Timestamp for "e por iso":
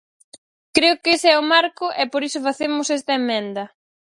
2.01-2.45